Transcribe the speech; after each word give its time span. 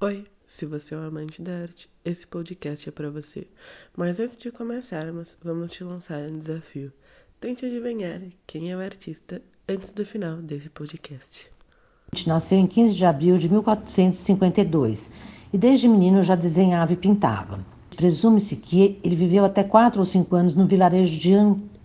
Oi, 0.00 0.24
se 0.44 0.66
você 0.66 0.94
é 0.94 0.98
um 0.98 1.06
amante 1.06 1.40
da 1.40 1.52
arte, 1.62 1.88
esse 2.04 2.26
podcast 2.26 2.88
é 2.88 2.92
para 2.92 3.10
você. 3.10 3.46
Mas 3.96 4.18
antes 4.18 4.36
de 4.36 4.50
começarmos, 4.50 5.38
vamos 5.42 5.70
te 5.70 5.84
lançar 5.84 6.18
um 6.28 6.36
desafio. 6.36 6.92
Tente 7.40 7.64
adivinhar 7.64 8.20
quem 8.44 8.72
é 8.72 8.76
o 8.76 8.80
artista 8.80 9.40
antes 9.68 9.92
do 9.92 10.04
final 10.04 10.38
desse 10.38 10.68
podcast. 10.68 11.48
Nasceu 12.26 12.58
em 12.58 12.66
15 12.66 12.92
de 12.92 13.04
abril 13.06 13.38
de 13.38 13.48
1452 13.48 15.12
e 15.52 15.56
desde 15.56 15.86
menino 15.86 16.24
já 16.24 16.34
desenhava 16.34 16.92
e 16.92 16.96
pintava. 16.96 17.64
Presume-se 17.96 18.56
que 18.56 18.98
ele 19.02 19.14
viveu 19.14 19.44
até 19.44 19.62
4 19.62 20.00
ou 20.00 20.04
5 20.04 20.34
anos 20.34 20.54
no 20.56 20.66
vilarejo 20.66 21.16
de 21.16 21.32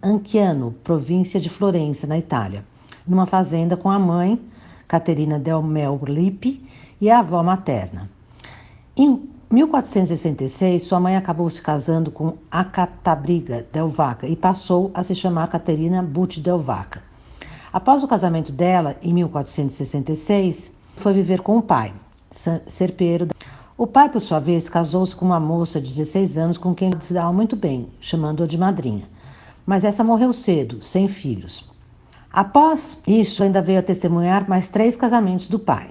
Anchiano, 0.02 0.76
província 0.84 1.39
de 1.39 1.50
Florença, 1.50 2.07
na 2.07 2.18
Itália, 2.18 2.66
numa 3.07 3.28
fazenda 3.28 3.78
com 3.78 3.89
a 3.89 4.00
mãe, 4.00 4.41
Caterina 4.88 5.38
del 5.38 5.62
Mel 5.62 6.02
Lippi, 6.04 6.68
e 7.00 7.09
a 7.09 7.20
avó 7.20 7.41
materna. 7.43 8.09
Em 8.95 9.29
1466, 9.52 10.84
sua 10.84 10.99
mãe 10.99 11.16
acabou 11.16 11.49
se 11.49 11.62
casando 11.62 12.12
com 12.12 12.38
Acatabriga 12.52 13.66
del 13.73 13.89
Vaca 13.89 14.27
e 14.27 14.35
passou 14.35 14.91
a 14.94 15.02
se 15.02 15.16
chamar 15.16 15.48
Caterina 15.48 16.03
Butti 16.03 16.39
del 16.39 16.59
Vaca. 16.59 17.02
Após 17.72 18.03
o 18.03 18.08
casamento 18.08 18.52
dela, 18.52 18.95
em 19.02 19.13
1466, 19.13 20.72
foi 20.98 21.13
viver 21.13 21.41
com 21.41 21.58
o 21.58 21.62
pai, 21.62 21.94
Serpeiro. 22.67 23.27
O 23.77 23.88
pai, 23.88 24.09
por 24.09 24.22
sua 24.22 24.39
vez, 24.39 24.67
casou-se 24.70 25.16
com 25.16 25.25
uma 25.25 25.39
moça 25.39 25.80
de 25.80 25.88
16 25.88 26.38
anos 26.38 26.58
com 26.58 26.75
quem 26.75 26.91
se 27.00 27.13
dava 27.13 27.31
muito 27.31 27.55
bem, 27.55 27.88
chamando-a 28.00 28.45
de 28.45 28.58
madrinha. 28.58 29.03
Mas 29.66 29.84
essa 29.84 30.03
morreu 30.03 30.34
cedo, 30.34 30.84
sem 30.84 31.08
filhos. 31.08 31.67
Após 32.31 33.02
isso, 33.08 33.41
ainda 33.41 33.61
veio 33.61 33.80
a 33.80 33.84
testemunhar 33.84 34.47
mais 34.47 34.67
três 34.67 34.95
casamentos 34.95 35.47
do 35.47 35.58
pai. 35.58 35.89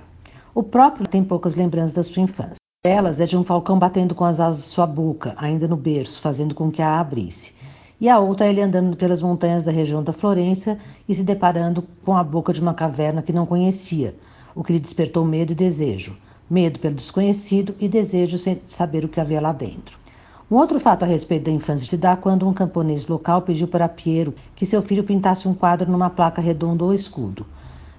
O 0.55 0.63
próprio 0.63 1.07
tem 1.07 1.23
poucas 1.23 1.55
lembranças 1.55 1.93
da 1.93 2.03
sua 2.03 2.23
infância. 2.23 2.57
Elas 2.83 3.21
é 3.21 3.27
de 3.27 3.37
um 3.37 3.45
falcão 3.45 3.79
batendo 3.79 4.15
com 4.15 4.25
as 4.25 4.41
asas 4.41 4.65
de 4.65 4.69
sua 4.69 4.87
boca, 4.87 5.35
ainda 5.37 5.69
no 5.69 5.77
berço, 5.77 6.23
fazendo 6.23 6.55
com 6.55 6.71
que 6.71 6.81
a 6.81 6.99
abrisse. 6.99 7.53
E 8.01 8.09
a 8.09 8.19
outra 8.19 8.47
é 8.47 8.51
ele 8.51 8.63
andando 8.63 8.97
pelas 8.97 9.21
montanhas 9.21 9.63
da 9.63 9.71
região 9.71 10.03
da 10.03 10.13
Florença 10.13 10.79
e 11.07 11.15
se 11.15 11.23
deparando 11.23 11.85
com 12.03 12.17
a 12.17 12.25
boca 12.25 12.53
de 12.53 12.63
uma 12.63 12.73
caverna 12.73 13.21
que 13.21 13.33
não 13.33 13.45
conhecia, 13.45 14.17
o 14.55 14.65
que 14.65 14.73
lhe 14.73 14.81
despertou 14.81 15.25
medo 15.25 15.53
e 15.53 15.57
desejo. 15.57 16.17
Medo 16.49 16.79
pelo 16.79 16.95
desconhecido 16.95 17.75
e 17.79 17.87
desejo 17.87 18.39
sem 18.39 18.63
saber 18.67 19.05
o 19.05 19.09
que 19.09 19.21
havia 19.21 19.41
lá 19.41 19.53
dentro. 19.53 19.99
Um 20.51 20.57
outro 20.57 20.81
fato 20.81 21.03
a 21.03 21.07
respeito 21.07 21.45
da 21.45 21.51
infância 21.51 21.87
se 21.87 21.97
dá 21.99 22.17
quando 22.17 22.49
um 22.49 22.55
camponês 22.55 23.07
local 23.07 23.43
pediu 23.43 23.69
para 23.69 23.87
Piero 23.87 24.35
que 24.57 24.65
seu 24.65 24.81
filho 24.81 25.05
pintasse 25.05 25.47
um 25.47 25.53
quadro 25.53 25.91
numa 25.91 26.09
placa 26.09 26.41
redonda 26.41 26.85
ou 26.85 26.95
escudo 26.95 27.45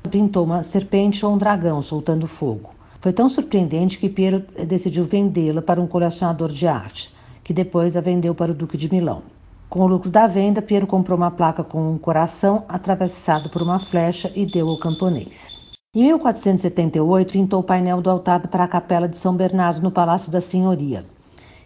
pintou 0.07 0.45
uma 0.45 0.63
serpente 0.63 1.25
ou 1.25 1.33
um 1.33 1.37
dragão 1.37 1.81
soltando 1.81 2.27
fogo. 2.27 2.69
Foi 3.01 3.13
tão 3.13 3.29
surpreendente 3.29 3.97
que 3.97 4.09
Piero 4.09 4.43
decidiu 4.67 5.05
vendê-la 5.05 5.61
para 5.61 5.81
um 5.81 5.87
colecionador 5.87 6.51
de 6.51 6.67
arte, 6.67 7.13
que 7.43 7.53
depois 7.53 7.95
a 7.95 8.01
vendeu 8.01 8.35
para 8.35 8.51
o 8.51 8.55
Duque 8.55 8.77
de 8.77 8.91
Milão. 8.91 9.23
Com 9.69 9.81
o 9.81 9.87
lucro 9.87 10.09
da 10.09 10.27
venda, 10.27 10.61
Piero 10.61 10.87
comprou 10.87 11.17
uma 11.17 11.31
placa 11.31 11.63
com 11.63 11.91
um 11.91 11.97
coração 11.97 12.65
atravessado 12.67 13.49
por 13.49 13.61
uma 13.61 13.79
flecha 13.79 14.31
e 14.35 14.45
deu 14.45 14.67
ao 14.67 14.79
camponês. 14.79 15.47
Em 15.95 16.03
1478, 16.03 17.31
pintou 17.31 17.61
o 17.61 17.63
painel 17.63 18.01
do 18.01 18.09
altar 18.09 18.47
para 18.47 18.63
a 18.63 18.67
Capela 18.67 19.07
de 19.07 19.17
São 19.17 19.35
Bernardo 19.35 19.81
no 19.81 19.91
Palácio 19.91 20.31
da 20.31 20.41
Senhoria. 20.41 21.05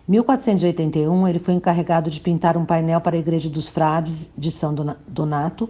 Em 0.08 0.12
1481, 0.12 1.28
ele 1.28 1.40
foi 1.40 1.54
encarregado 1.54 2.10
de 2.10 2.20
pintar 2.20 2.58
um 2.58 2.66
painel 2.66 3.02
para 3.02 3.16
a 3.16 3.20
Igreja 3.20 3.50
dos 3.50 3.68
Frades 3.68 4.30
de 4.38 4.52
São 4.52 4.76
Donato, 5.08 5.70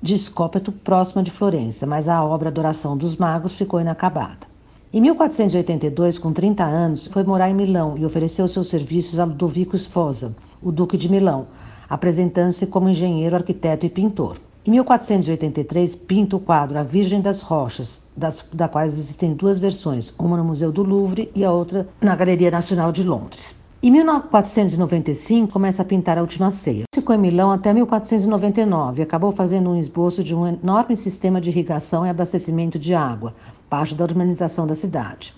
de 0.00 0.16
Scópeto, 0.18 0.70
próxima 0.70 1.22
de 1.22 1.30
Florença, 1.30 1.86
mas 1.86 2.08
a 2.08 2.24
obra 2.24 2.48
Adoração 2.48 2.96
dos 2.96 3.16
Magos 3.16 3.54
ficou 3.54 3.80
inacabada. 3.80 4.46
Em 4.92 5.00
1482, 5.00 6.18
com 6.18 6.32
30 6.32 6.64
anos, 6.64 7.06
foi 7.08 7.24
morar 7.24 7.50
em 7.50 7.54
Milão 7.54 7.98
e 7.98 8.04
ofereceu 8.04 8.46
seus 8.48 8.68
serviços 8.68 9.18
a 9.18 9.24
Ludovico 9.24 9.76
Sfosa, 9.76 10.34
o 10.62 10.70
Duque 10.70 10.96
de 10.96 11.10
Milão, 11.10 11.48
apresentando-se 11.88 12.66
como 12.66 12.88
engenheiro, 12.88 13.36
arquiteto 13.36 13.84
e 13.84 13.90
pintor. 13.90 14.38
Em 14.66 14.70
1483, 14.70 15.94
pinta 15.94 16.36
o 16.36 16.40
quadro 16.40 16.78
A 16.78 16.82
Virgem 16.82 17.20
das 17.20 17.40
Rochas, 17.40 18.02
das, 18.16 18.44
da 18.52 18.68
qual 18.68 18.84
existem 18.84 19.34
duas 19.34 19.58
versões, 19.58 20.14
uma 20.18 20.36
no 20.36 20.44
Museu 20.44 20.72
do 20.72 20.82
Louvre 20.82 21.30
e 21.34 21.44
a 21.44 21.52
outra 21.52 21.86
na 22.00 22.16
Galeria 22.16 22.50
Nacional 22.50 22.90
de 22.90 23.02
Londres. 23.02 23.54
Em 23.82 23.90
1495, 23.90 25.52
começa 25.52 25.82
a 25.82 25.84
pintar 25.84 26.18
a 26.18 26.22
Última 26.22 26.50
Ceia. 26.50 26.85
Ficou 27.06 27.14
em 27.14 27.20
Milão 27.20 27.52
até 27.52 27.72
1499 27.72 28.98
e 28.98 29.02
acabou 29.04 29.30
fazendo 29.30 29.70
um 29.70 29.78
esboço 29.78 30.24
de 30.24 30.34
um 30.34 30.44
enorme 30.44 30.96
sistema 30.96 31.40
de 31.40 31.50
irrigação 31.50 32.04
e 32.04 32.10
abastecimento 32.10 32.80
de 32.80 32.94
água, 32.94 33.32
parte 33.70 33.94
da 33.94 34.02
urbanização 34.02 34.66
da 34.66 34.74
cidade. 34.74 35.32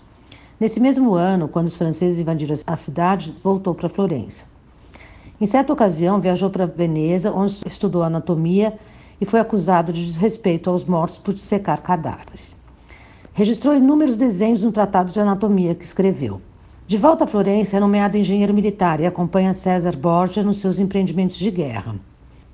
Nesse 0.59 0.81
mesmo 0.81 1.13
ano, 1.13 1.47
quando 1.47 1.67
os 1.67 1.77
franceses 1.77 2.19
invadiram 2.19 2.55
a 2.67 2.75
cidade, 2.75 3.37
voltou 3.45 3.75
para 3.75 3.91
Florença. 3.91 4.47
Em 5.39 5.45
certa 5.45 5.71
ocasião, 5.71 6.19
viajou 6.23 6.49
para 6.49 6.65
Veneza, 6.65 7.35
onde 7.35 7.61
estudou 7.67 8.03
anatomia 8.03 8.79
e 9.21 9.27
foi 9.27 9.39
acusado 9.39 9.93
de 9.93 10.03
desrespeito 10.03 10.71
aos 10.71 10.85
mortos 10.85 11.19
por 11.19 11.37
secar 11.37 11.83
cadáveres. 11.83 12.57
Registrou 13.35 13.75
inúmeros 13.75 14.17
desenhos 14.17 14.63
no 14.63 14.73
Tratado 14.73 15.13
de 15.13 15.21
Anatomia 15.21 15.75
que 15.75 15.85
escreveu. 15.85 16.41
De 16.89 16.97
volta 16.97 17.25
a 17.25 17.27
Florença, 17.27 17.77
é 17.77 17.81
nomeado 17.81 18.17
engenheiro 18.17 18.55
militar 18.55 18.99
e 18.99 19.05
acompanha 19.05 19.53
César 19.53 19.95
Borgia 19.95 20.43
nos 20.43 20.59
seus 20.59 20.79
empreendimentos 20.79 21.37
de 21.37 21.51
guerra. 21.51 21.97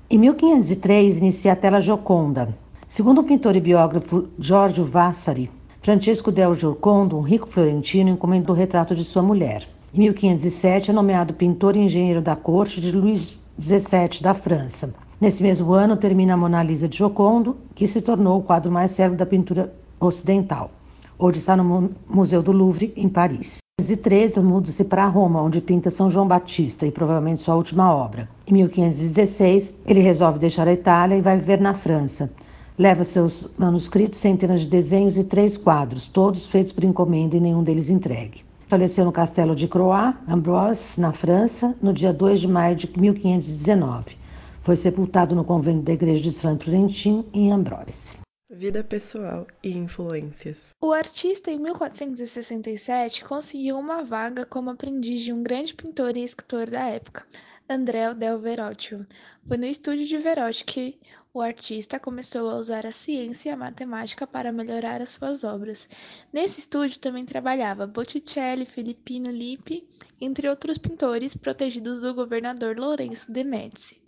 Em 0.09 0.17
1503, 0.17 1.19
inicia 1.19 1.53
a 1.53 1.55
tela 1.55 1.79
Gioconda. 1.79 2.53
Segundo 2.85 3.21
o 3.21 3.23
pintor 3.23 3.55
e 3.55 3.61
biógrafo 3.61 4.27
Giorgio 4.37 4.83
Vasari, 4.83 5.49
Francesco 5.81 6.33
del 6.33 6.53
Giocondo, 6.53 7.17
um 7.17 7.21
rico 7.21 7.47
florentino, 7.47 8.09
encomendou 8.09 8.53
o 8.53 8.59
retrato 8.59 8.93
de 8.93 9.05
sua 9.05 9.21
mulher. 9.21 9.69
Em 9.93 9.99
1507, 9.99 10.91
é 10.91 10.93
nomeado 10.93 11.33
pintor 11.33 11.77
e 11.77 11.79
engenheiro 11.79 12.21
da 12.21 12.35
corte 12.35 12.81
de 12.81 12.91
Luís 12.91 13.39
XVII 13.57 14.21
da 14.21 14.33
França. 14.33 14.93
Nesse 15.21 15.41
mesmo 15.41 15.71
ano, 15.71 15.95
termina 15.95 16.33
a 16.33 16.37
Mona 16.37 16.61
Lisa 16.61 16.89
de 16.89 16.97
Giocondo, 16.97 17.55
que 17.73 17.87
se 17.87 18.01
tornou 18.01 18.39
o 18.39 18.43
quadro 18.43 18.69
mais 18.69 18.91
célebre 18.91 19.17
da 19.17 19.25
pintura 19.25 19.73
ocidental. 19.97 20.71
Hoje 21.17 21.39
está 21.39 21.55
no 21.55 21.89
Museu 22.09 22.43
do 22.43 22.51
Louvre, 22.51 22.91
em 22.97 23.07
Paris. 23.07 23.63
1513 23.85 24.39
muda-se 24.39 24.83
para 24.85 25.05
Roma, 25.05 25.41
onde 25.41 25.59
pinta 25.61 25.91
São 25.91 26.09
João 26.09 26.27
Batista 26.27 26.87
e 26.87 26.91
provavelmente 26.91 27.41
sua 27.41 27.55
última 27.55 27.93
obra. 27.93 28.27
Em 28.47 28.53
1516, 28.53 29.75
ele 29.85 29.99
resolve 29.99 30.39
deixar 30.39 30.67
a 30.67 30.73
Itália 30.73 31.17
e 31.17 31.21
vai 31.21 31.37
viver 31.37 31.61
na 31.61 31.73
França. 31.73 32.31
Leva 32.79 33.03
seus 33.03 33.47
manuscritos, 33.57 34.19
centenas 34.19 34.61
de 34.61 34.67
desenhos 34.67 35.17
e 35.17 35.25
três 35.25 35.57
quadros, 35.57 36.07
todos 36.07 36.47
feitos 36.47 36.71
por 36.71 36.83
encomenda 36.83 37.35
e 37.35 37.39
nenhum 37.41 37.63
deles 37.63 37.89
entregue. 37.89 38.43
Faleceu 38.67 39.05
no 39.05 39.11
castelo 39.11 39.53
de 39.53 39.67
Croix, 39.67 40.15
Ambrose, 40.27 40.99
na 40.99 41.11
França, 41.11 41.75
no 41.81 41.93
dia 41.93 42.11
2 42.11 42.39
de 42.39 42.47
maio 42.47 42.75
de 42.75 42.89
1519. 42.97 44.17
Foi 44.63 44.77
sepultado 44.77 45.35
no 45.35 45.43
convento 45.43 45.83
da 45.83 45.93
igreja 45.93 46.23
de 46.23 46.31
São 46.31 46.57
Florentin, 46.57 47.25
em 47.33 47.51
Ambrose. 47.51 48.24
Vida 48.57 48.85
pessoal 48.85 49.45
e 49.61 49.71
influências. 49.73 50.73
O 50.79 50.93
artista, 50.93 51.51
em 51.51 51.59
1467, 51.59 53.25
conseguiu 53.25 53.77
uma 53.77 54.01
vaga 54.01 54.45
como 54.45 54.69
aprendiz 54.69 55.23
de 55.23 55.33
um 55.33 55.43
grande 55.43 55.73
pintor 55.73 56.15
e 56.15 56.23
escritor 56.23 56.69
da 56.69 56.85
época, 56.85 57.27
Andrea 57.69 58.15
del 58.15 58.39
Verrocchio. 58.39 59.05
Foi 59.45 59.57
no 59.57 59.65
estúdio 59.65 60.05
de 60.05 60.17
Verrocchio 60.19 60.65
que 60.65 60.97
o 61.33 61.41
artista 61.41 61.99
começou 61.99 62.49
a 62.49 62.55
usar 62.55 62.85
a 62.85 62.93
ciência 62.93 63.49
e 63.49 63.51
a 63.51 63.57
matemática 63.57 64.25
para 64.25 64.53
melhorar 64.53 65.01
as 65.01 65.09
suas 65.09 65.43
obras. 65.43 65.89
Nesse 66.31 66.61
estúdio 66.61 66.99
também 66.99 67.25
trabalhava 67.25 67.85
Botticelli, 67.85 68.65
Filippino 68.65 69.31
Lippi, 69.31 69.85
entre 70.21 70.47
outros 70.47 70.77
pintores 70.77 71.35
protegidos 71.35 71.99
do 71.99 72.13
governador 72.13 72.77
Lourenço 72.77 73.29
de 73.29 73.43
Médici. 73.43 74.01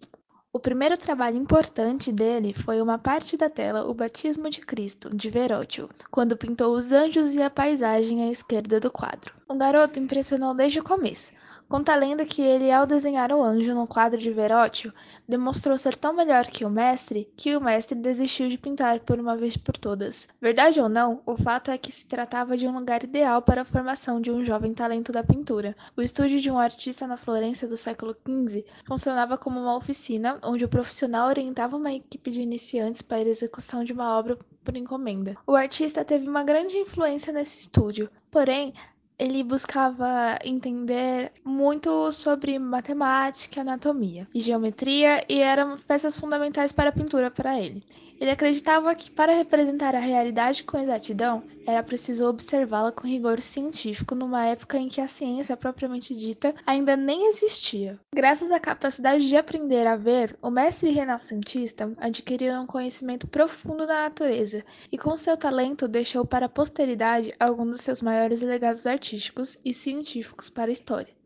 O 0.54 0.60
primeiro 0.60 0.98
trabalho 0.98 1.36
importante 1.38 2.12
dele 2.12 2.54
foi 2.54 2.82
uma 2.82 2.98
parte 2.98 3.36
da 3.36 3.50
tela 3.50 3.86
O 3.86 3.94
Batismo 3.94 4.50
de 4.50 4.62
Cristo, 4.62 5.14
de 5.14 5.30
Verrocchio, 5.30 5.90
quando 6.10 6.38
pintou 6.38 6.74
os 6.74 6.92
anjos 6.94 7.36
e 7.36 7.42
a 7.42 7.50
paisagem 7.50 8.24
à 8.24 8.32
esquerda 8.32 8.80
do 8.80 8.90
quadro. 8.90 9.34
O 9.48 9.56
garoto 9.56 10.00
impressionou 10.00 10.56
desde 10.56 10.80
o 10.80 10.84
começo. 10.84 11.34
Conta 11.70 11.92
a 11.92 11.98
lenda 11.98 12.26
que 12.26 12.42
ele, 12.42 12.72
ao 12.72 12.86
desenhar 12.86 13.30
o 13.34 13.44
anjo 13.44 13.76
no 13.76 13.86
quadro 13.86 14.18
de 14.18 14.32
Verrocchio, 14.32 14.94
demonstrou 15.28 15.78
ser 15.78 15.98
tão 15.98 16.14
melhor 16.14 16.46
que 16.48 16.64
o 16.64 16.70
mestre 16.70 17.30
que 17.36 17.58
o 17.58 17.62
mestre 17.62 18.00
desistiu 18.00 18.48
de 18.48 18.58
pintar 18.58 19.02
por 19.02 19.20
uma 19.20 19.36
vez 19.36 19.58
por 19.58 19.76
todas. 19.76 20.30
Verdade 20.40 20.80
ou 20.80 20.88
não, 20.88 21.22
o 21.26 21.36
fato 21.36 21.70
é 21.70 21.78
que 21.78 21.92
se 21.92 22.06
tratava 22.06 22.56
de 22.56 22.66
um 22.66 22.74
lugar 22.74 23.04
ideal 23.04 23.42
para 23.42 23.64
a 23.64 23.66
formação 23.66 24.22
de 24.22 24.32
um 24.32 24.46
jovem 24.46 24.74
talento 24.74 25.12
da 25.12 25.22
pintura. 25.22 25.76
O 25.98 26.02
estúdio 26.02 26.40
de 26.40 26.50
um 26.50 26.58
artista 26.58 27.06
na 27.06 27.18
Florença 27.18 27.68
do 27.68 27.76
século 27.76 28.16
XV 28.26 28.66
funcionava 28.86 29.38
como 29.38 29.60
uma 29.60 29.76
oficina 29.76 30.40
onde 30.44 30.64
o 30.64 30.70
profissional 30.70 31.28
orientava 31.28 31.76
uma 31.76 31.92
equipe 31.92 32.32
de 32.32 32.42
iniciantes 32.42 33.02
para 33.02 33.18
a 33.18 33.28
execução 33.28 33.84
de 33.84 33.92
uma 33.92 34.18
obra 34.18 34.38
por 34.64 34.78
encomenda. 34.78 35.36
O 35.46 35.54
artista 35.54 36.06
teve 36.06 36.30
uma 36.30 36.44
grande 36.44 36.78
influência 36.78 37.34
nesse 37.34 37.58
estúdio, 37.58 38.10
porém 38.32 38.74
ele 39.20 39.44
buscava 39.44 40.38
entender 40.44 41.32
muito 41.44 42.12
sobre 42.12 42.60
matemática, 42.60 43.62
anatomia 43.62 44.28
e 44.34 44.40
geometria 44.40 45.26
e 45.28 45.42
eram 45.42 45.78
peças 45.78 46.16
fundamentais 46.18 46.72
para 46.72 46.90
a 46.90 46.94
pintura 46.94 47.32
para 47.32 47.60
ele. 47.60 47.84
Ele 48.20 48.32
acreditava 48.32 48.96
que 48.96 49.12
para 49.12 49.36
representar 49.36 49.94
a 49.94 50.00
realidade 50.00 50.64
com 50.64 50.80
exatidão 50.80 51.44
era 51.68 51.84
preciso 51.84 52.28
observá-la 52.28 52.92
com 52.92 53.08
rigor 53.08 53.42
científico 53.42 54.16
numa 54.16 54.46
época 54.46 54.78
em 54.78 54.90
que 54.90 55.00
a 55.00 55.08
ciência 55.08 55.56
propriamente 55.56 56.16
dita 56.16 56.56
ainda 56.66 56.98
nem 56.98 57.28
existia. 57.28 58.00
Graças 58.14 58.52
à 58.52 58.60
capacidade 58.60 59.28
de 59.28 59.36
aprender 59.36 59.86
a 59.86 59.96
ver, 59.96 60.36
o 60.42 60.50
mestre 60.50 60.90
renascentista 60.90 61.94
adquiriu 61.98 62.54
um 62.56 62.66
conhecimento 62.66 63.28
profundo 63.28 63.86
da 63.86 64.04
natureza 64.04 64.66
e 64.92 64.98
com 64.98 65.16
seu 65.16 65.38
talento 65.38 65.88
deixou 65.88 66.26
para 66.26 66.48
a 66.48 66.50
posteridade 66.50 67.34
alguns 67.40 67.70
dos 67.70 67.82
seus 67.82 68.02
maiores 68.02 68.42
legados 68.42 68.88
artísticos 68.88 69.60
e 69.64 69.74
científicos 69.74 70.50
para 70.50 70.72
a 70.72 70.74
história. 70.74 71.17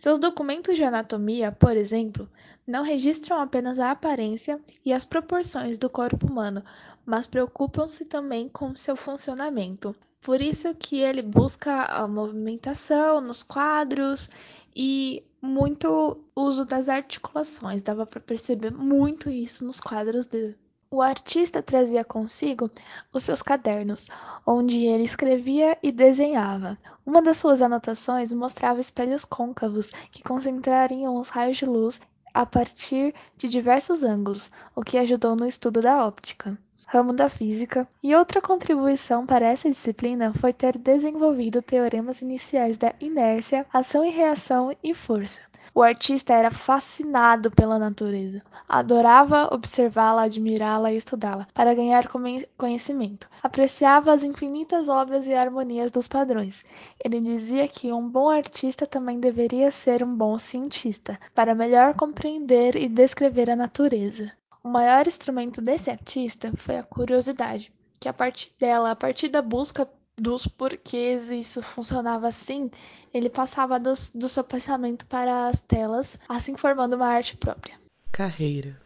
Seus 0.00 0.18
documentos 0.18 0.76
de 0.76 0.82
anatomia, 0.82 1.52
por 1.52 1.76
exemplo, 1.76 2.26
não 2.66 2.82
registram 2.82 3.38
apenas 3.38 3.78
a 3.78 3.90
aparência 3.90 4.58
e 4.82 4.94
as 4.94 5.04
proporções 5.04 5.78
do 5.78 5.90
corpo 5.90 6.26
humano, 6.26 6.64
mas 7.04 7.26
preocupam-se 7.26 8.06
também 8.06 8.48
com 8.48 8.74
seu 8.74 8.96
funcionamento. 8.96 9.94
Por 10.22 10.40
isso 10.40 10.74
que 10.74 11.00
ele 11.00 11.20
busca 11.20 11.84
a 11.84 12.08
movimentação 12.08 13.20
nos 13.20 13.42
quadros 13.42 14.30
e 14.74 15.22
muito 15.38 16.24
uso 16.34 16.64
das 16.64 16.88
articulações. 16.88 17.82
Dava 17.82 18.06
para 18.06 18.20
perceber 18.20 18.70
muito 18.72 19.28
isso 19.28 19.66
nos 19.66 19.82
quadros 19.82 20.24
dele. 20.24 20.56
O 20.92 21.00
artista 21.00 21.62
trazia 21.62 22.04
consigo 22.04 22.68
os 23.12 23.22
seus 23.22 23.40
cadernos, 23.40 24.08
onde 24.44 24.86
ele 24.86 25.04
escrevia 25.04 25.78
e 25.80 25.92
desenhava. 25.92 26.76
Uma 27.06 27.22
das 27.22 27.36
suas 27.36 27.62
anotações 27.62 28.34
mostrava 28.34 28.80
espelhos 28.80 29.24
côncavos 29.24 29.90
que 30.10 30.20
concentrariam 30.20 31.14
os 31.14 31.28
raios 31.28 31.58
de 31.58 31.64
luz 31.64 32.00
a 32.34 32.44
partir 32.44 33.14
de 33.36 33.46
diversos 33.46 34.02
ângulos, 34.02 34.50
o 34.74 34.82
que 34.82 34.98
ajudou 34.98 35.36
no 35.36 35.46
estudo 35.46 35.80
da 35.80 36.04
óptica 36.04 36.58
ramo 36.92 37.12
da 37.12 37.28
física, 37.28 37.86
e 38.02 38.16
outra 38.16 38.40
contribuição 38.40 39.24
para 39.24 39.46
essa 39.46 39.68
disciplina 39.68 40.34
foi 40.34 40.52
ter 40.52 40.76
desenvolvido 40.76 41.62
teoremas 41.62 42.20
iniciais 42.20 42.76
da 42.76 42.92
inércia, 43.00 43.64
ação 43.72 44.04
e 44.04 44.10
reação 44.10 44.76
e 44.82 44.92
força. 44.92 45.40
O 45.72 45.82
artista 45.82 46.34
era 46.34 46.50
fascinado 46.50 47.50
pela 47.50 47.78
natureza. 47.78 48.42
Adorava 48.68 49.48
observá-la, 49.54 50.22
admirá-la 50.22 50.92
e 50.92 50.96
estudá-la 50.96 51.46
para 51.54 51.74
ganhar 51.74 52.08
conhecimento. 52.56 53.28
Apreciava 53.42 54.12
as 54.12 54.24
infinitas 54.24 54.88
obras 54.88 55.26
e 55.26 55.34
harmonias 55.34 55.90
dos 55.90 56.08
padrões. 56.08 56.64
Ele 57.02 57.20
dizia 57.20 57.68
que 57.68 57.92
um 57.92 58.08
bom 58.08 58.28
artista 58.28 58.86
também 58.86 59.20
deveria 59.20 59.70
ser 59.70 60.02
um 60.02 60.14
bom 60.14 60.38
cientista, 60.38 61.18
para 61.34 61.54
melhor 61.54 61.94
compreender 61.94 62.74
e 62.74 62.88
descrever 62.88 63.48
a 63.48 63.56
natureza. 63.56 64.32
O 64.62 64.68
maior 64.68 65.06
instrumento 65.06 65.62
desse 65.62 65.90
artista 65.90 66.52
foi 66.56 66.76
a 66.76 66.82
curiosidade, 66.82 67.72
que 67.98 68.08
a 68.08 68.12
partir 68.12 68.52
dela, 68.58 68.90
a 68.90 68.96
partir 68.96 69.28
da 69.28 69.40
busca 69.40 69.88
dos 70.20 70.46
porquês 70.46 71.30
isso 71.30 71.62
funcionava 71.62 72.28
assim, 72.28 72.70
ele 73.12 73.30
passava 73.30 73.80
dos, 73.80 74.10
do 74.14 74.28
seu 74.28 74.44
pensamento 74.44 75.06
para 75.06 75.48
as 75.48 75.60
telas, 75.60 76.18
assim 76.28 76.56
formando 76.56 76.94
uma 76.94 77.06
arte 77.06 77.36
própria. 77.36 77.80
Carreira. 78.12 78.78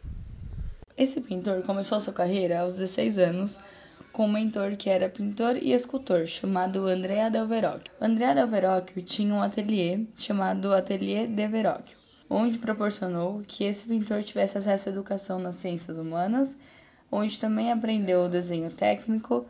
Esse 0.96 1.20
pintor 1.20 1.62
começou 1.62 2.00
sua 2.00 2.12
carreira 2.12 2.60
aos 2.60 2.74
16 2.74 3.18
anos 3.18 3.58
com 4.12 4.26
um 4.26 4.32
mentor 4.32 4.76
que 4.76 4.88
era 4.88 5.08
pintor 5.08 5.56
e 5.56 5.72
escultor, 5.72 6.24
chamado 6.24 6.86
Andrea 6.86 7.28
Del 7.28 7.48
Verrocchio. 7.48 7.92
Andrea 8.00 8.32
Del 8.32 8.46
Verrocchio 8.46 9.02
tinha 9.02 9.34
um 9.34 9.42
ateliê 9.42 10.06
chamado 10.16 10.72
Atelier 10.72 11.26
de 11.26 11.48
Verrocchio, 11.48 11.98
onde 12.30 12.58
proporcionou 12.58 13.42
que 13.44 13.64
esse 13.64 13.88
pintor 13.88 14.22
tivesse 14.22 14.56
acesso 14.56 14.88
à 14.88 14.92
educação 14.92 15.40
nas 15.40 15.56
ciências 15.56 15.98
humanas, 15.98 16.56
onde 17.10 17.40
também 17.40 17.72
aprendeu 17.72 18.26
o 18.26 18.28
desenho 18.28 18.70
técnico, 18.70 19.46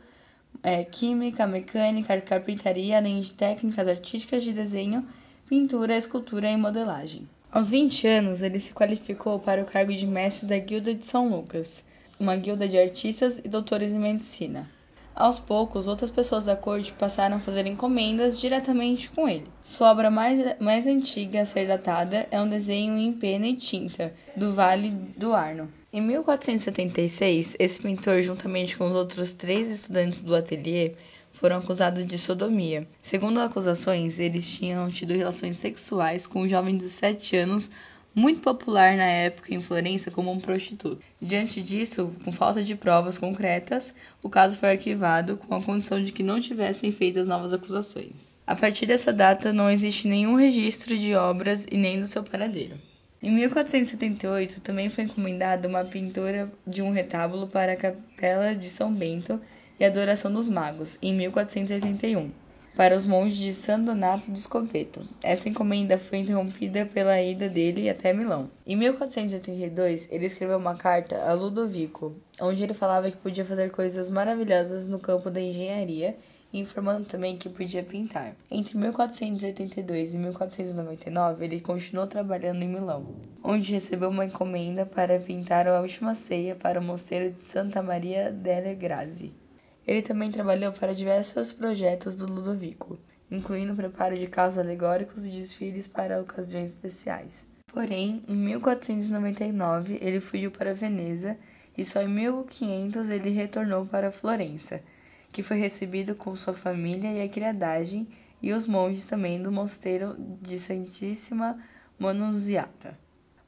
é, 0.63 0.85
química, 0.85 1.47
mecânica, 1.47 2.21
carpintaria, 2.21 2.97
além 2.97 3.21
de 3.21 3.35
técnicas 3.35 3.89
artísticas 3.89 4.43
de 4.43 4.53
desenho, 4.53 5.07
pintura, 5.49 5.97
escultura 5.97 6.51
e 6.51 6.57
modelagem. 6.57 7.29
Aos 7.51 7.71
20 7.71 8.07
anos, 8.07 8.43
ele 8.43 8.59
se 8.59 8.73
qualificou 8.73 9.39
para 9.39 9.63
o 9.63 9.67
cargo 9.67 9.95
de 9.95 10.07
mestre 10.07 10.49
da 10.49 10.59
Guilda 10.59 10.95
de 10.95 11.05
São 11.05 11.29
Lucas, 11.29 11.85
uma 12.19 12.37
guilda 12.37 12.69
de 12.69 12.79
artistas 12.79 13.39
e 13.39 13.49
doutores 13.49 13.93
em 13.93 13.99
medicina. 13.99 14.69
Aos 15.15 15.39
poucos, 15.39 15.87
outras 15.87 16.11
pessoas 16.11 16.47
da 16.47 16.57
corte 16.57 16.93
passaram 16.93 17.37
a 17.37 17.41
fazer 17.41 17.67
encomendas 17.67 18.41
diretamente 18.41 19.09
com 19.11 19.29
ele. 19.29 19.47
Sua 19.63 19.93
obra 19.93 20.11
mais, 20.11 20.41
mais 20.59 20.89
antiga 20.89 21.43
a 21.43 21.47
ser 21.47 21.69
datada 21.69 22.27
é 22.33 22.41
um 22.41 22.49
desenho 22.49 22.99
em 22.99 23.13
pena 23.13 23.47
e 23.47 23.55
tinta 23.55 24.13
do 24.35 24.53
Vale 24.53 24.91
do 24.91 25.33
Arno. 25.33 25.73
Em 25.93 26.01
1476, 26.01 27.55
esse 27.61 27.81
pintor, 27.81 28.23
juntamente 28.23 28.77
com 28.77 28.87
os 28.89 28.97
outros 28.97 29.33
três 29.33 29.71
estudantes 29.71 30.21
do 30.21 30.35
ateliê, 30.35 30.97
foram 31.31 31.59
acusados 31.59 32.05
de 32.05 32.19
sodomia. 32.19 32.85
Segundo 33.01 33.39
acusações, 33.39 34.19
eles 34.19 34.51
tinham 34.51 34.89
tido 34.89 35.15
relações 35.15 35.57
sexuais 35.57 36.27
com 36.27 36.43
um 36.43 36.49
jovem 36.49 36.77
de 36.77 36.85
17 36.85 37.37
anos 37.37 37.71
muito 38.15 38.41
popular 38.41 38.97
na 38.97 39.07
época 39.07 39.53
em 39.53 39.61
Florença 39.61 40.11
como 40.11 40.31
um 40.31 40.39
prostituto. 40.39 41.03
Diante 41.21 41.61
disso, 41.61 42.13
com 42.25 42.31
falta 42.31 42.63
de 42.63 42.77
provas 42.77 43.19
concretas, 43.19 43.93
o 44.23 44.31
caso 44.31 44.57
foi 44.57 44.71
arquivado 44.71 45.37
com 45.37 45.55
a 45.55 45.63
condição 45.63 46.03
de 46.03 46.13
que 46.13 46.23
não 46.23 46.41
tivessem 46.41 46.93
feitas 46.93 47.27
novas 47.27 47.53
acusações. 47.53 48.39
A 48.47 48.55
partir 48.55 48.87
dessa 48.87 49.13
data, 49.13 49.53
não 49.53 49.71
existe 49.71 50.07
nenhum 50.07 50.37
registro 50.37 50.97
de 50.97 51.15
obras 51.15 51.67
e 51.71 51.77
nem 51.77 51.99
do 51.99 52.07
seu 52.07 52.23
paradeiro. 52.23 52.79
Em 53.21 53.33
1478, 53.33 54.61
também 54.61 54.89
foi 54.89 55.05
encomendada 55.05 55.67
uma 55.67 55.85
pintura 55.85 56.53
de 56.67 56.83
um 56.83 56.93
retábulo 56.93 57.47
para 57.47 57.73
a 57.73 57.77
Capela 57.77 58.55
de 58.55 58.69
São 58.69 58.93
Bento 58.93 59.41
e 59.81 59.85
Adoração 59.85 60.33
dos 60.33 60.49
Magos, 60.49 60.99
em 61.03 61.15
1481 61.15 62.44
para 62.77 62.97
os 62.97 63.07
monges 63.07 63.37
de 63.37 63.53
San 63.53 63.81
Donato 63.81 64.31
do 64.31 64.39
Scopeto. 64.39 65.07
Essa 65.23 65.49
encomenda 65.49 65.99
foi 65.99 66.19
interrompida 66.19 66.85
pela 66.85 67.21
ida 67.21 67.49
dele 67.49 67.89
até 67.89 68.13
Milão. 68.13 68.51
Em 68.67 68.77
1482, 68.77 70.09
ele 70.11 70.27
escreveu 70.27 70.59
uma 70.59 70.75
carta 70.75 71.23
a 71.23 71.33
Ludovico, 71.33 72.15
onde 72.41 72.63
ele 72.63 72.75
falava 72.75 73.11
que 73.11 73.17
podia 73.17 73.45
fazer 73.45 73.71
coisas 73.71 74.11
maravilhosas 74.11 74.89
no 74.89 74.99
campo 74.99 75.31
da 75.31 75.41
engenharia 75.41 76.17
informando 76.59 77.05
também 77.05 77.37
que 77.37 77.49
podia 77.49 77.83
pintar. 77.83 78.35
Entre 78.51 78.79
1482 78.79 80.15
e 80.15 80.19
1499, 80.19 81.45
ele 81.45 81.61
continuou 81.61 82.07
trabalhando 82.07 82.63
em 82.63 82.69
Milão, 82.69 83.17
onde 83.43 83.73
recebeu 83.73 84.09
uma 84.09 84.25
encomenda 84.25 84.87
para 84.87 85.19
pintar 85.19 85.67
a 85.67 85.81
última 85.81 86.15
ceia 86.15 86.55
para 86.55 86.81
o 86.81 86.85
mosteiro 86.85 87.33
de 87.33 87.43
Santa 87.43 87.83
Maria 87.83 88.31
delle 88.31 88.75
Grazie. 88.75 89.44
Ele 89.87 90.01
também 90.01 90.31
trabalhou 90.31 90.73
para 90.73 90.95
diversos 90.95 91.53
projetos 91.53 92.15
do 92.15 92.27
Ludovico, 92.27 92.99
incluindo 93.31 93.73
o 93.75 93.77
preparo 93.77 94.19
de 94.19 94.27
carros 94.27 94.57
alegóricos 94.57 95.27
e 95.27 95.31
desfiles 95.31 95.87
para 95.87 96.21
ocasiões 96.21 96.71
especiais. 96.71 97.47
Porém, 97.67 98.23
em 98.27 98.35
1499 98.35 99.99
ele 100.01 100.21
fugiu 100.21 100.51
para 100.51 100.73
Veneza 100.73 101.37
e 101.77 101.85
só 101.85 102.03
em 102.03 102.09
1500 102.09 103.11
ele 103.11 103.31
retornou 103.31 103.85
para 103.85 104.11
Florença, 104.11 104.83
que 105.31 105.43
foi 105.43 105.59
recebido 105.59 106.15
com 106.15 106.35
sua 106.35 106.55
família 106.55 107.13
e 107.13 107.21
a 107.21 107.29
criadagem 107.29 108.09
e 108.41 108.53
os 108.53 108.67
monges 108.67 109.05
também 109.05 109.43
do 109.43 109.53
mosteiro 109.53 110.17
de 110.41 110.59
Santíssima 110.59 111.59
Monunziata 111.99 113.04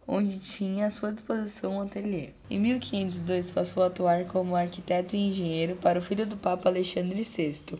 onde 0.06 0.38
tinha 0.38 0.86
à 0.86 0.90
sua 0.90 1.12
disposição 1.12 1.76
um 1.76 1.80
ateliê. 1.80 2.30
Em 2.48 2.58
1502 2.58 3.50
passou 3.50 3.82
a 3.82 3.86
atuar 3.86 4.24
como 4.26 4.54
arquiteto 4.54 5.16
e 5.16 5.28
engenheiro 5.28 5.76
para 5.76 5.98
o 5.98 6.02
filho 6.02 6.26
do 6.26 6.36
Papa 6.36 6.68
Alexandre 6.68 7.22
VI, 7.22 7.78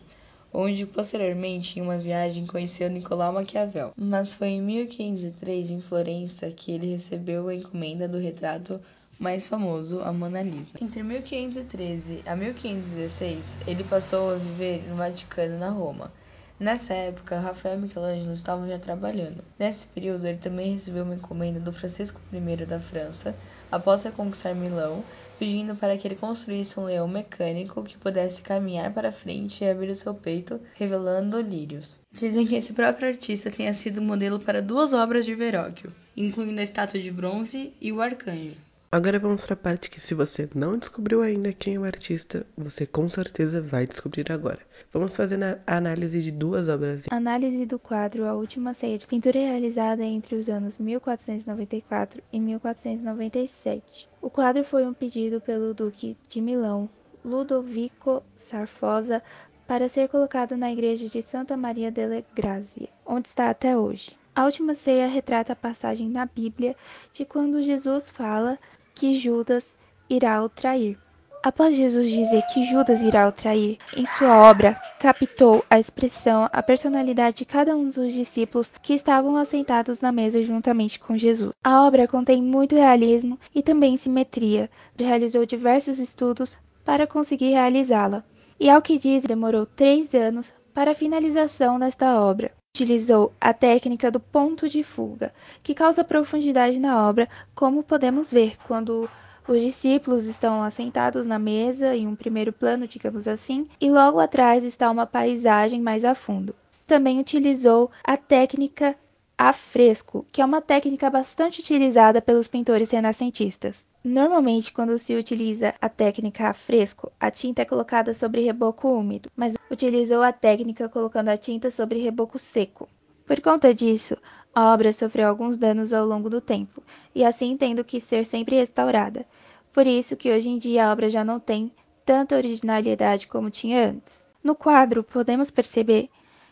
onde 0.53 0.85
posteriormente 0.85 1.79
em 1.79 1.81
uma 1.81 1.97
viagem 1.97 2.45
conheceu 2.45 2.89
Nicolau 2.89 3.33
Maquiavel. 3.33 3.93
Mas 3.95 4.33
foi 4.33 4.49
em 4.49 4.61
1503 4.61 5.71
em 5.71 5.79
Florença 5.79 6.51
que 6.51 6.71
ele 6.71 6.91
recebeu 6.91 7.47
a 7.47 7.55
encomenda 7.55 8.07
do 8.07 8.17
retrato 8.17 8.81
mais 9.19 9.47
famoso, 9.47 10.01
a 10.01 10.13
Mona 10.13 10.43
Lisa. 10.43 10.77
Entre 10.79 11.01
1513 11.01 12.21
a 12.25 12.35
1516, 12.35 13.57
ele 13.65 13.83
passou 13.83 14.31
a 14.31 14.35
viver 14.35 14.87
no 14.87 14.95
Vaticano, 14.95 15.57
na 15.57 15.69
Roma. 15.69 16.11
Nessa 16.59 16.95
época, 16.95 17.39
Rafael 17.39 17.77
e 17.77 17.81
Michelangelo 17.81 18.33
estavam 18.33 18.67
já 18.67 18.79
trabalhando. 18.79 19.43
Nesse 19.59 19.85
período, 19.85 20.25
ele 20.25 20.39
também 20.39 20.73
recebeu 20.73 21.03
uma 21.03 21.13
encomenda 21.13 21.59
do 21.59 21.71
Francisco 21.71 22.19
I 22.33 22.65
da 22.65 22.79
França, 22.79 23.35
após 23.71 24.03
reconquistar 24.03 24.55
Milão, 24.55 25.03
pedindo 25.37 25.75
para 25.75 25.95
que 25.95 26.07
ele 26.07 26.15
construísse 26.15 26.79
um 26.79 26.85
leão 26.85 27.07
mecânico 27.07 27.83
que 27.83 27.95
pudesse 27.95 28.41
caminhar 28.41 28.91
para 28.91 29.11
frente 29.11 29.63
e 29.63 29.69
abrir 29.69 29.91
o 29.91 29.95
seu 29.95 30.15
peito, 30.15 30.59
revelando 30.73 31.39
lírios. 31.39 31.99
Dizem 32.11 32.47
que 32.47 32.55
esse 32.55 32.73
próprio 32.73 33.09
artista 33.09 33.51
tenha 33.51 33.73
sido 33.73 34.01
modelo 34.01 34.39
para 34.39 34.59
duas 34.59 34.93
obras 34.93 35.25
de 35.25 35.35
Verrocchio, 35.35 35.93
incluindo 36.15 36.59
a 36.59 36.63
estátua 36.63 36.99
de 36.99 37.11
bronze 37.11 37.71
e 37.79 37.91
o 37.91 38.01
arcanjo. 38.01 38.66
Agora 38.89 39.19
vamos 39.19 39.45
para 39.45 39.53
a 39.53 39.57
parte 39.57 39.89
que, 39.89 39.99
se 39.99 40.13
você 40.13 40.49
não 40.55 40.77
descobriu 40.77 41.21
ainda 41.21 41.51
quem 41.51 41.75
é 41.75 41.79
o 41.79 41.83
artista, 41.83 42.45
você 42.57 42.85
com 42.85 43.09
certeza 43.09 43.61
vai 43.61 43.85
descobrir 43.85 44.31
agora. 44.31 44.59
Vamos 44.93 45.13
fazer 45.13 45.37
a 45.43 45.59
análise 45.67 46.21
de 46.21 46.31
duas 46.31 46.69
obras. 46.69 47.05
Análise 47.11 47.65
do 47.65 47.77
quadro 47.77 48.25
A 48.25 48.33
Última 48.33 48.73
Ceia 48.73 48.97
de 48.97 49.05
pintura 49.05 49.39
realizada 49.39 50.05
entre 50.05 50.35
os 50.35 50.47
anos 50.47 50.77
1494 50.77 52.23
e 52.31 52.39
1497. 52.39 54.07
O 54.21 54.29
quadro 54.29 54.63
foi 54.63 54.85
um 54.85 54.93
pedido 54.93 55.41
pelo 55.41 55.73
Duque 55.73 56.15
de 56.29 56.39
Milão, 56.39 56.89
Ludovico 57.25 58.23
Sarfosa, 58.37 59.21
para 59.67 59.89
ser 59.89 60.07
colocado 60.07 60.55
na 60.55 60.71
igreja 60.71 61.09
de 61.09 61.21
Santa 61.21 61.57
Maria 61.57 61.91
delle 61.91 62.23
Grazie, 62.33 62.87
onde 63.05 63.27
está 63.27 63.49
até 63.49 63.75
hoje. 63.75 64.15
A 64.37 64.45
última 64.45 64.75
ceia 64.75 65.07
retrata 65.07 65.53
a 65.53 65.55
passagem 65.55 66.07
na 66.07 66.23
Bíblia 66.23 66.75
de 67.11 67.25
quando 67.25 67.63
Jesus 67.63 68.07
fala 68.07 68.59
que 68.93 69.15
Judas 69.15 69.65
irá 70.07 70.43
o 70.43 70.47
trair. 70.47 70.95
Após 71.41 71.75
Jesus 71.75 72.07
dizer 72.11 72.43
que 72.53 72.63
Judas 72.63 73.01
irá 73.01 73.27
o 73.27 73.31
trair, 73.31 73.79
em 73.95 74.05
sua 74.05 74.47
obra 74.47 74.79
captou 74.99 75.65
a 75.67 75.79
expressão, 75.79 76.47
a 76.53 76.61
personalidade 76.61 77.37
de 77.37 77.45
cada 77.45 77.75
um 77.75 77.89
dos 77.89 78.13
discípulos 78.13 78.71
que 78.83 78.93
estavam 78.93 79.37
assentados 79.37 80.01
na 80.01 80.11
mesa 80.11 80.39
juntamente 80.43 80.99
com 80.99 81.17
Jesus. 81.17 81.51
A 81.63 81.83
obra 81.83 82.07
contém 82.07 82.39
muito 82.39 82.75
realismo 82.75 83.39
e 83.55 83.63
também 83.63 83.97
simetria. 83.97 84.69
Realizou 84.95 85.47
diversos 85.47 85.97
estudos 85.97 86.55
para 86.85 87.07
conseguir 87.07 87.53
realizá-la, 87.53 88.23
e 88.59 88.69
ao 88.69 88.83
que 88.83 88.99
diz, 88.99 89.23
demorou 89.23 89.65
três 89.65 90.13
anos 90.13 90.53
para 90.75 90.91
a 90.91 90.95
finalização 90.95 91.79
desta 91.79 92.21
obra. 92.21 92.51
Utilizou 92.77 93.33
a 93.41 93.55
técnica 93.55 94.11
do 94.11 94.19
ponto 94.19 94.69
de 94.69 94.83
fuga, 94.83 95.33
que 95.63 95.73
causa 95.73 96.03
profundidade 96.03 96.77
na 96.77 97.09
obra, 97.09 97.27
como 97.55 97.81
podemos 97.81 98.31
ver 98.31 98.55
quando 98.67 99.09
os 99.47 99.59
discípulos 99.59 100.25
estão 100.25 100.61
assentados 100.61 101.25
na 101.25 101.39
mesa, 101.39 101.95
em 101.95 102.05
um 102.05 102.15
primeiro 102.15 102.53
plano, 102.53 102.87
digamos 102.87 103.27
assim, 103.27 103.67
e 103.81 103.89
logo 103.89 104.19
atrás 104.19 104.63
está 104.63 104.91
uma 104.91 105.07
paisagem 105.07 105.81
mais 105.81 106.05
a 106.05 106.13
fundo. 106.13 106.53
Também 106.85 107.19
utilizou 107.19 107.89
a 108.03 108.15
técnica 108.15 108.95
a 109.35 109.51
fresco, 109.53 110.23
que 110.31 110.39
é 110.39 110.45
uma 110.45 110.61
técnica 110.61 111.09
bastante 111.09 111.61
utilizada 111.61 112.21
pelos 112.21 112.47
pintores 112.47 112.91
renascentistas. 112.91 113.86
Normalmente, 114.03 114.71
quando 114.71 114.97
se 114.97 115.15
utiliza 115.15 115.73
a 115.81 115.89
técnica 115.89 116.47
a 116.47 116.53
fresco, 116.53 117.11
a 117.19 117.29
tinta 117.29 117.63
é 117.63 117.65
colocada 117.65 118.13
sobre 118.13 118.41
reboco 118.41 118.87
úmido, 118.87 119.29
mas 119.35 119.53
utilizou 119.69 120.21
a 120.21 120.31
técnica 120.31 120.87
colocando 120.87 121.29
a 121.29 121.37
tinta 121.37 121.69
sobre 121.69 122.01
reboco 122.01 122.39
seco. 122.39 122.87
Por 123.25 123.41
conta 123.41 123.73
disso, 123.73 124.15
a 124.55 124.73
obra 124.73 124.93
sofreu 124.93 125.27
alguns 125.27 125.57
danos 125.57 125.91
ao 125.91 126.05
longo 126.05 126.29
do 126.29 126.39
tempo, 126.39 126.81
e 127.13 127.25
assim 127.25 127.57
tendo 127.57 127.83
que 127.83 127.99
ser 127.99 128.25
sempre 128.25 128.55
restaurada. 128.55 129.25
Por 129.73 129.85
isso 129.85 130.15
que 130.15 130.31
hoje 130.31 130.49
em 130.49 130.57
dia 130.57 130.87
a 130.87 130.93
obra 130.93 131.09
já 131.09 131.23
não 131.23 131.39
tem 131.39 131.71
tanta 132.05 132.37
originalidade 132.37 133.27
como 133.27 133.49
tinha 133.49 133.89
antes. 133.89 134.23
No 134.41 134.55
quadro, 134.55 135.03
podemos 135.03 135.51
perceber 135.51 136.09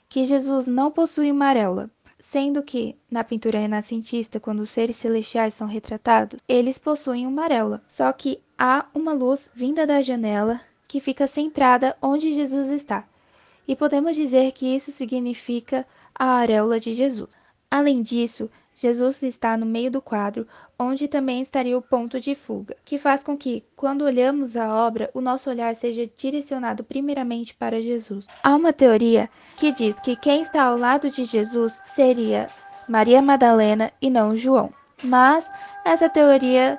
que 0.10 0.26
Jesus 0.26 0.68
não 0.68 0.92
possui 0.92 1.32
uma 1.32 1.46
areola, 1.46 1.90
sendo 2.36 2.62
que, 2.62 2.98
na 3.10 3.24
pintura 3.24 3.60
renascentista, 3.60 4.42
quando 4.42 4.60
os 4.60 4.70
seres 4.70 4.98
celestiais 4.98 5.54
são 5.54 5.66
retratados, 5.66 6.42
eles 6.50 6.78
possuem 6.78 7.26
uma 7.26 7.46
areola. 7.46 7.82
Só 7.88 8.12
que 8.12 8.42
há 8.58 8.88
uma 8.94 9.14
luz 9.14 9.50
vinda 9.56 9.88
da 9.88 10.02
janela 10.02 10.60
que 10.86 11.00
fica 11.00 11.28
centrada 11.28 11.96
onde 12.02 12.34
Jesus 12.34 12.68
está. 12.68 13.08
E 13.66 13.74
podemos 13.74 14.18
dizer 14.18 14.52
que 14.52 14.76
isso 14.76 14.92
significa 14.92 15.88
a 16.14 16.26
areola 16.32 16.78
de 16.78 16.94
Jesus. 16.94 17.30
Além 17.72 18.02
disso, 18.02 18.52
Jesus 18.76 19.24
está 19.24 19.56
no 19.56 19.66
meio 19.66 19.90
do 19.90 20.02
quadro, 20.02 20.46
onde 20.78 21.08
também 21.08 21.42
estaria 21.42 21.78
o 21.78 21.82
ponto 21.82 22.20
de 22.20 22.36
fuga, 22.36 22.76
que 22.84 23.00
faz 23.00 23.24
com 23.24 23.38
que, 23.38 23.64
quando 23.76 24.04
olhamos 24.04 24.58
a 24.58 24.68
obra, 24.86 25.10
o 25.14 25.22
nosso 25.22 25.50
olhar 25.50 25.74
seja 25.76 26.06
direcionado 26.06 26.84
primeiramente 26.84 27.56
para 27.56 27.82
Jesus. 27.82 28.28
Há 28.44 28.56
uma 28.56 28.74
teoria 28.74 29.30
que 29.56 29.72
diz 29.72 29.98
que 30.02 30.18
quem 30.18 30.42
está 30.42 30.64
ao 30.64 30.78
lado 30.78 31.10
de 31.10 31.24
Jesus 31.24 31.82
seria 31.96 32.50
Maria 32.88 33.22
Madalena 33.22 33.92
e 34.02 34.10
não 34.10 34.36
João, 34.36 34.74
mas 35.02 35.50
essa 35.86 36.10
teoria 36.10 36.78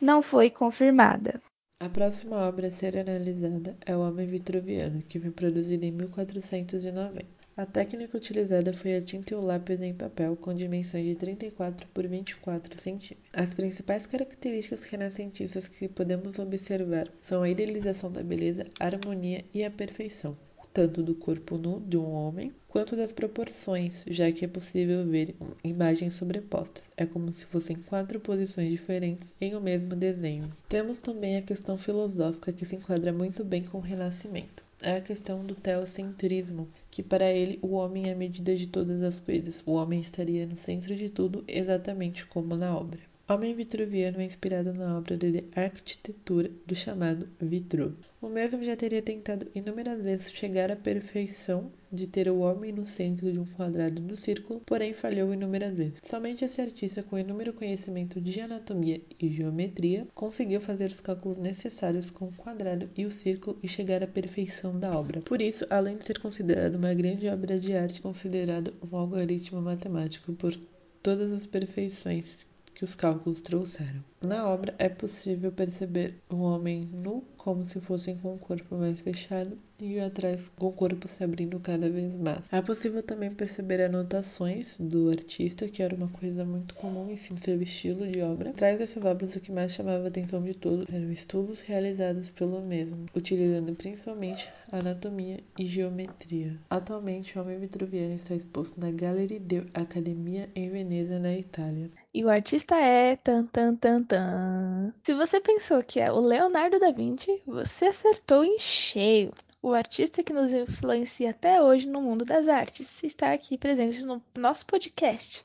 não 0.00 0.20
foi 0.20 0.50
confirmada. 0.50 1.40
A 1.80 1.88
próxima 1.88 2.36
obra 2.48 2.66
a 2.66 2.70
ser 2.70 2.98
analisada 2.98 3.76
é 3.86 3.96
O 3.96 4.00
Homem 4.00 4.26
Vitruviano, 4.26 5.00
que 5.00 5.18
foi 5.20 5.30
produzido 5.30 5.86
em 5.86 5.92
1490. 5.92 7.37
A 7.58 7.66
técnica 7.66 8.16
utilizada 8.16 8.72
foi 8.72 8.94
a 8.94 9.02
tinta 9.02 9.34
e 9.34 9.36
o 9.36 9.44
lápis 9.44 9.80
em 9.80 9.92
papel 9.92 10.36
com 10.36 10.54
dimensões 10.54 11.04
de 11.04 11.16
34 11.16 11.88
por 11.88 12.06
24 12.06 12.80
centímetros. 12.80 13.32
As 13.32 13.52
principais 13.52 14.06
características 14.06 14.84
renascentistas 14.84 15.66
que 15.66 15.88
podemos 15.88 16.38
observar 16.38 17.10
são 17.18 17.42
a 17.42 17.50
idealização 17.50 18.12
da 18.12 18.22
beleza, 18.22 18.64
a 18.78 18.86
harmonia 18.86 19.44
e 19.52 19.64
a 19.64 19.72
perfeição, 19.72 20.36
tanto 20.72 21.02
do 21.02 21.16
corpo 21.16 21.58
nu 21.58 21.80
de 21.80 21.96
um 21.96 22.12
homem 22.12 22.52
quanto 22.68 22.94
das 22.94 23.10
proporções, 23.10 24.04
já 24.06 24.30
que 24.30 24.44
é 24.44 24.48
possível 24.48 25.04
ver 25.04 25.34
imagens 25.64 26.14
sobrepostas. 26.14 26.92
É 26.96 27.04
como 27.04 27.32
se 27.32 27.44
fossem 27.46 27.74
quatro 27.74 28.20
posições 28.20 28.70
diferentes 28.70 29.34
em 29.40 29.56
o 29.56 29.58
um 29.58 29.60
mesmo 29.60 29.96
desenho. 29.96 30.48
Temos 30.68 31.00
também 31.00 31.36
a 31.36 31.42
questão 31.42 31.76
filosófica 31.76 32.52
que 32.52 32.64
se 32.64 32.76
enquadra 32.76 33.12
muito 33.12 33.42
bem 33.42 33.64
com 33.64 33.78
o 33.78 33.80
Renascimento 33.80 34.67
é 34.82 34.92
a 34.96 35.00
questão 35.00 35.44
do 35.44 35.54
teocentrismo, 35.54 36.68
que 36.90 37.02
para 37.02 37.30
ele 37.30 37.58
o 37.62 37.72
homem 37.72 38.08
é 38.08 38.12
a 38.12 38.16
medida 38.16 38.54
de 38.54 38.66
todas 38.66 39.02
as 39.02 39.18
coisas, 39.18 39.62
o 39.66 39.72
homem 39.72 40.00
estaria 40.00 40.46
no 40.46 40.56
centro 40.56 40.94
de 40.94 41.10
tudo, 41.10 41.44
exatamente 41.48 42.26
como 42.26 42.56
na 42.56 42.76
obra. 42.76 43.00
Homem 43.30 43.54
Vitruviano 43.54 44.22
é 44.22 44.24
inspirado 44.24 44.72
na 44.72 44.96
obra 44.96 45.14
de 45.14 45.44
arquitetura 45.54 46.50
do 46.66 46.74
chamado 46.74 47.28
Vitruve. 47.38 47.98
O 48.22 48.28
mesmo 48.30 48.64
já 48.64 48.74
teria 48.74 49.02
tentado 49.02 49.46
inúmeras 49.54 50.00
vezes 50.00 50.32
chegar 50.32 50.72
à 50.72 50.76
perfeição 50.76 51.70
de 51.92 52.06
ter 52.06 52.26
o 52.30 52.38
homem 52.38 52.72
no 52.72 52.86
centro 52.86 53.30
de 53.30 53.38
um 53.38 53.44
quadrado 53.44 54.00
do 54.00 54.16
círculo, 54.16 54.62
porém 54.64 54.94
falhou 54.94 55.34
inúmeras 55.34 55.76
vezes. 55.76 56.00
Somente 56.02 56.42
esse 56.42 56.62
artista, 56.62 57.02
com 57.02 57.18
inúmero 57.18 57.52
conhecimento 57.52 58.18
de 58.18 58.40
anatomia 58.40 58.98
e 59.20 59.28
geometria, 59.28 60.08
conseguiu 60.14 60.62
fazer 60.62 60.90
os 60.90 61.02
cálculos 61.02 61.36
necessários 61.36 62.10
com 62.10 62.28
o 62.28 62.32
quadrado 62.32 62.88
e 62.96 63.04
o 63.04 63.10
círculo 63.10 63.58
e 63.62 63.68
chegar 63.68 64.02
à 64.02 64.06
perfeição 64.06 64.72
da 64.72 64.98
obra. 64.98 65.20
Por 65.20 65.42
isso, 65.42 65.66
além 65.68 65.98
de 65.98 66.06
ser 66.06 66.18
considerado 66.18 66.76
uma 66.76 66.94
grande 66.94 67.28
obra 67.28 67.58
de 67.58 67.74
arte, 67.74 68.00
considerado 68.00 68.72
um 68.90 68.96
algoritmo 68.96 69.60
matemático 69.60 70.32
por 70.32 70.56
todas 71.02 71.30
as 71.30 71.44
perfeições 71.44 72.46
que 72.78 72.84
os 72.84 72.94
cálculos 72.94 73.42
trouxeram. 73.42 74.04
Na 74.26 74.48
obra 74.48 74.74
é 74.78 74.88
possível 74.88 75.52
perceber 75.52 76.20
um 76.28 76.40
homem 76.40 76.88
nu 76.92 77.22
como 77.36 77.68
se 77.68 77.80
fosse 77.80 78.14
com 78.16 78.34
o 78.34 78.38
corpo 78.38 78.74
mais 78.76 79.00
fechado 79.00 79.56
e 79.80 80.00
atrás 80.00 80.50
com 80.56 80.66
o 80.66 80.72
corpo 80.72 81.06
se 81.06 81.22
abrindo 81.22 81.60
cada 81.60 81.88
vez 81.88 82.16
mais. 82.16 82.48
É 82.50 82.60
possível 82.60 83.00
também 83.00 83.32
perceber 83.32 83.80
anotações 83.80 84.76
do 84.78 85.08
artista, 85.08 85.68
que 85.68 85.82
era 85.82 85.94
uma 85.94 86.08
coisa 86.08 86.44
muito 86.44 86.74
comum 86.74 87.10
em 87.10 87.16
seu 87.16 87.62
estilo 87.62 88.06
de 88.06 88.20
obra. 88.20 88.50
Atrás 88.50 88.80
dessas 88.80 89.04
obras, 89.04 89.36
o 89.36 89.40
que 89.40 89.52
mais 89.52 89.72
chamava 89.72 90.04
a 90.04 90.08
atenção 90.08 90.42
de 90.42 90.52
tudo 90.52 90.84
eram 90.92 91.12
estudos 91.12 91.62
realizados 91.62 92.28
pelo 92.28 92.60
mesmo, 92.60 93.06
utilizando 93.14 93.74
principalmente 93.76 94.50
anatomia 94.72 95.38
e 95.56 95.64
geometria. 95.64 96.58
Atualmente, 96.68 97.38
o 97.38 97.42
Homem 97.42 97.60
Vitruviano 97.60 98.14
está 98.14 98.34
exposto 98.34 98.80
na 98.80 98.90
Gallery 98.90 99.38
de 99.38 99.62
Academia 99.74 100.48
em 100.56 100.68
Veneza, 100.70 101.20
na 101.20 101.32
Itália. 101.32 101.88
E 102.12 102.24
o 102.24 102.28
artista 102.30 102.74
é 102.74 103.14
tan 103.16 103.46
tan 103.46 103.76
tan 103.76 104.02
tan. 104.08 104.92
Se 105.04 105.14
você 105.14 105.40
pensou 105.40 105.82
que 105.82 106.00
é 106.00 106.10
o 106.10 106.18
Leonardo 106.18 106.80
da 106.80 106.90
Vinci, 106.90 107.42
você 107.46 107.86
acertou 107.86 108.42
em 108.42 108.58
cheio. 108.58 109.32
O 109.60 109.74
artista 109.74 110.22
que 110.22 110.32
nos 110.32 110.50
influencia 110.50 111.30
até 111.30 111.60
hoje 111.60 111.86
no 111.86 112.00
mundo 112.00 112.24
das 112.24 112.48
artes 112.48 113.02
está 113.02 113.32
aqui 113.32 113.58
presente 113.58 114.02
no 114.02 114.22
nosso 114.36 114.64
podcast. 114.66 115.44